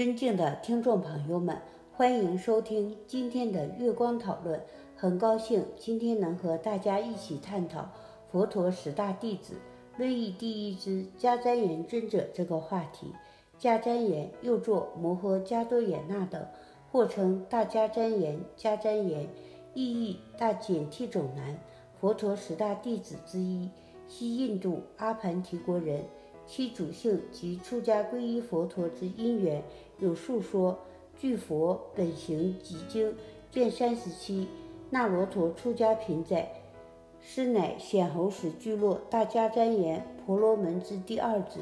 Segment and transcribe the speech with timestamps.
[0.00, 1.60] 尊敬的听众朋友们，
[1.92, 4.58] 欢迎收听今天的月光讨论。
[4.96, 7.86] 很高兴今天能和大家一起探讨
[8.32, 9.56] 佛陀十大弟子
[9.98, 13.12] 论议第一之迦旃延尊者这个话题。
[13.60, 16.46] 迦旃延又作摩诃迦多衍那等，
[16.90, 19.28] 或称大迦旃延、迦旃延，
[19.74, 21.58] 意译大简替种男，
[22.00, 23.68] 佛陀十大弟子之一，
[24.08, 26.02] 西印度阿盘提国人。
[26.50, 29.62] 其主性及出家皈依佛陀之因缘
[30.00, 30.76] 有述说。
[31.16, 33.12] 据《佛本行集经》
[33.52, 34.48] 卷三十七，
[34.88, 36.50] 那罗陀出家品载，
[37.20, 41.60] 师乃显侯氏聚落大迦旃延婆罗门之第二子，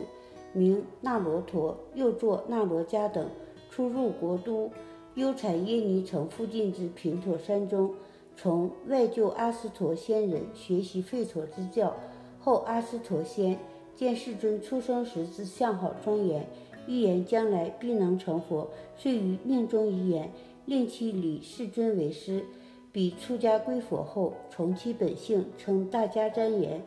[0.53, 3.29] 名那罗陀，又作那罗迦等，
[3.69, 4.71] 出入国都
[5.17, 7.93] 优产耶尼城附近之平陀山中，
[8.37, 11.95] 从外救阿斯陀仙人学习吠陀之教，
[12.39, 13.59] 后阿斯陀仙。
[13.99, 16.47] 见世尊出生时之相好庄严，
[16.87, 20.31] 预言将来必能成佛，遂于命中遗言，
[20.67, 22.45] 令其礼世尊为师。
[22.93, 26.81] 彼出家归佛后，从其本性，称大迦旃延，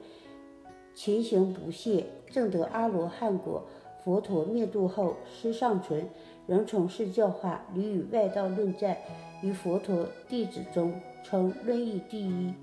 [0.95, 3.65] 勤行不懈，正得阿罗汉果。
[4.05, 6.07] 佛陀灭度后，师尚存，
[6.47, 8.95] 仍从事教化，屡与外道论战，
[9.43, 10.93] 于佛陀弟子中
[11.25, 12.53] 称论议第一。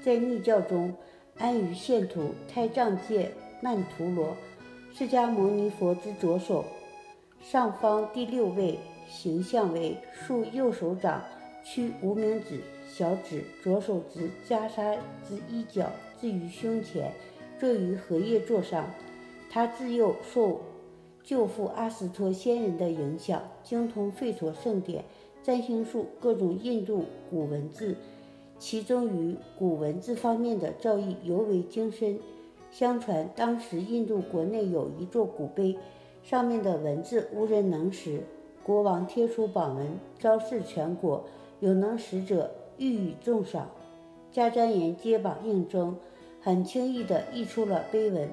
[0.00, 0.94] 在密教中，
[1.36, 3.32] 安于现土胎藏界。
[3.64, 4.36] 曼陀罗，
[4.92, 6.64] 释迦牟尼佛之左手，
[7.40, 8.76] 上方第六位，
[9.08, 11.22] 形象为竖右手掌，
[11.62, 15.88] 屈无名指、小指，左手指袈裟之一角
[16.20, 17.12] 置于胸前，
[17.60, 18.84] 坐于荷叶座上。
[19.48, 20.60] 他自幼受
[21.22, 25.04] 舅父阿斯托仙人的影响，精通吠陀圣典、
[25.40, 27.94] 占星术、各种印度古文字，
[28.58, 32.18] 其中于古文字方面的造诣尤为精深。
[32.72, 35.76] 相传当时印度国内有一座古碑，
[36.22, 38.22] 上面的文字无人能识。
[38.64, 39.86] 国王贴出榜文，
[40.18, 41.22] 昭示全国，
[41.60, 43.68] 有能识者予以重赏。
[44.32, 45.94] 迦旃延接榜应征，
[46.40, 48.26] 很轻易地译出了碑文。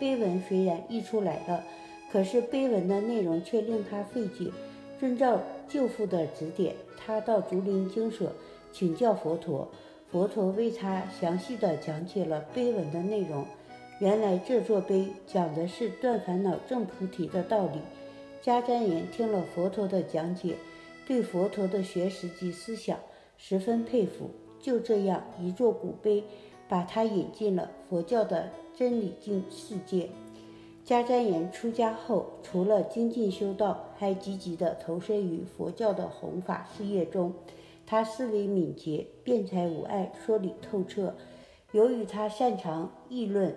[0.00, 1.62] 碑文虽然译出来了，
[2.10, 4.50] 可是碑文的内容却令他费解。
[4.98, 5.38] 遵照
[5.68, 8.32] 舅父的指点，他到竹林精舍
[8.72, 9.68] 请教佛陀，
[10.10, 13.44] 佛陀为他详细地讲解了碑文的内容。
[14.00, 17.78] 原来这座碑讲的是断烦恼证菩提的道理。
[18.42, 20.56] 迦旃延听了佛陀的讲解，
[21.06, 22.98] 对佛陀的学识及思想
[23.38, 24.30] 十分佩服。
[24.60, 26.24] 就这样，一座古碑
[26.68, 30.10] 把他引进了佛教的真理境世界。
[30.84, 37.32] 迦旃延出家后，除了精进修道，还积极地投身于佛教的弘法事业中。
[37.86, 41.14] 他思维敏捷，辩才无碍，说理透彻。
[41.72, 43.54] 由于他擅长议论。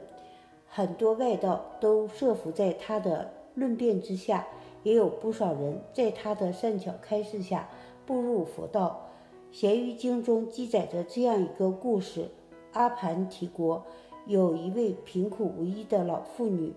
[0.77, 4.47] 很多外道都设伏在他的论辩之下，
[4.83, 7.67] 也有不少人在他的善巧开示下
[8.05, 9.09] 步入佛道。
[9.51, 12.29] 咸鱼经中记载着这样一个故事：
[12.73, 13.83] 阿盘提国
[14.27, 16.71] 有一位贫苦无依的老妇女，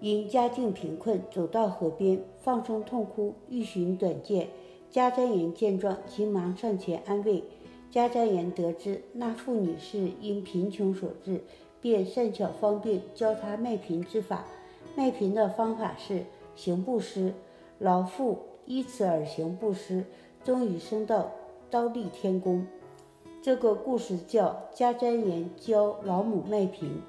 [0.00, 4.48] 因家境贫困，走到河边放声痛哭，欲寻短见。
[4.90, 7.44] 迦旃延见状，急忙上前安慰。
[7.92, 11.44] 迦旃延得知那妇女是因贫穷所致。
[11.86, 14.44] 便善巧方便教他卖贫之法。
[14.96, 16.24] 卖贫的方法是
[16.56, 17.32] 行布施。
[17.78, 20.04] 老妇依此而行布施，
[20.42, 21.30] 终于升到
[21.70, 22.66] 刀立天宫。
[23.40, 27.00] 这个故事叫迦旃延教老母卖贫。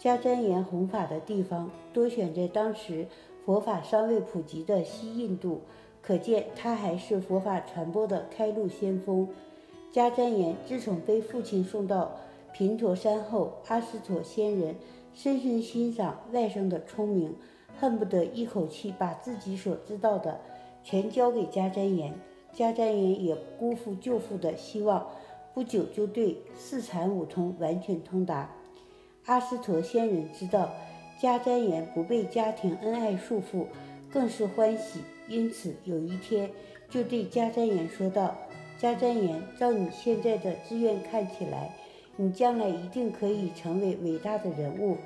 [0.00, 3.06] 迦旃延弘法的地方多选在当时
[3.44, 5.60] 佛法尚未普及的西印度，
[6.02, 9.28] 可见他还是佛法传播的开路先锋。
[9.92, 12.16] 迦旃延自从被父亲送到。
[12.54, 14.76] 平陀山后，阿斯陀仙人
[15.12, 17.34] 深深欣赏外甥的聪明，
[17.76, 20.40] 恨不得一口气把自己所知道的
[20.84, 22.14] 全交给迦旃延。
[22.54, 25.04] 迦旃延也辜负舅父的希望，
[25.52, 28.48] 不久就对四禅五通完全通达。
[29.24, 30.72] 阿斯陀仙人知道
[31.20, 33.66] 迦旃延不被家庭恩爱束缚，
[34.12, 36.48] 更是欢喜，因此有一天
[36.88, 38.36] 就对迦旃延说道
[38.80, 41.74] ：“迦旃延，照你现在的志愿看起来。”
[42.16, 44.96] 你将来一定可以成为伟大的人物，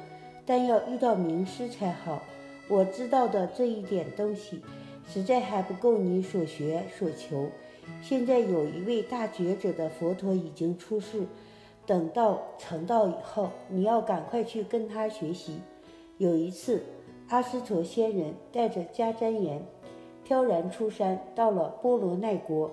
[0.44, 2.22] 但要遇到名师才好。
[2.68, 4.60] 我知道的这一点东西，
[5.06, 7.48] 实在还不够你所学所求。
[8.02, 11.26] 现在有一位大觉者的佛陀已经出世，
[11.86, 15.60] 等到成道以后，你要赶快去跟他学习。
[16.18, 16.82] 有一次，
[17.28, 19.64] 阿斯陀仙人带着迦旃延
[20.24, 22.70] 飘然出山，到了波罗奈国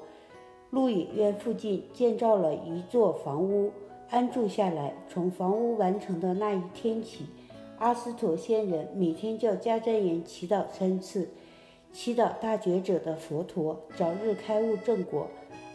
[0.72, 3.72] 鹿野苑附近，建造了一座房屋。
[4.16, 4.94] 安住下来。
[5.10, 7.26] 从房屋完成的那一天起，
[7.80, 11.28] 阿斯陀仙人每天叫迦旃延祈祷三次。
[11.92, 15.28] 祈祷大觉者的佛陀早日开悟正果。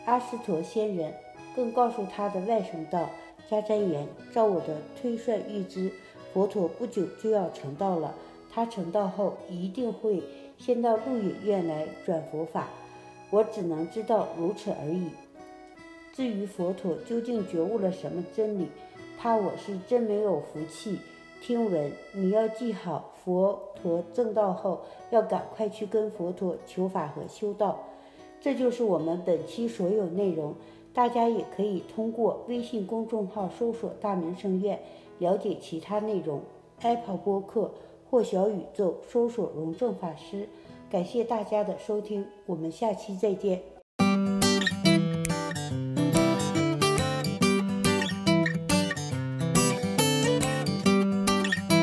[0.06, 1.12] 阿斯陀仙人
[1.54, 3.10] 更告诉他的外甥道
[3.50, 5.92] ：“迦旃延，照我的推算预知，
[6.32, 8.14] 佛陀不久就要成道了。
[8.50, 10.22] 他成道后一定会
[10.56, 12.70] 先到鹿野苑来转佛法。
[13.28, 15.10] 我只能知道如此而已。
[16.20, 18.68] 至于佛陀究竟觉悟了什么真理，
[19.16, 20.98] 怕我是真没有福气。
[21.40, 27.82] 听闻你要记好，佛陀正道后要赶快去跟佛陀求法和修道。”
[28.38, 30.54] 这就是我们本期所有内容，
[30.92, 34.78] 大家也可以通过微信公众号搜索“大明圣院”
[35.20, 36.42] 了解其他内容。
[36.82, 37.72] Apple 播客
[38.10, 40.46] 或小宇宙搜索“荣正法师”。
[40.92, 43.79] 感谢大家的收听，我们下期再见。